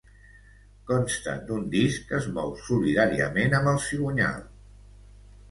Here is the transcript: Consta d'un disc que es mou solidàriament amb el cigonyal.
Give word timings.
Consta 0.91 1.35
d'un 1.49 1.67
disc 1.75 2.07
que 2.13 2.17
es 2.21 2.31
mou 2.39 2.57
solidàriament 2.71 3.55
amb 3.61 3.71
el 3.75 3.79
cigonyal. 3.87 4.43